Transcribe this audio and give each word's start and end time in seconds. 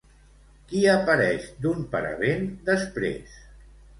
Qui 0.71 0.79
apareix 0.93 1.43
d'un 1.65 1.85
paravent 1.91 2.49
després? 2.71 3.39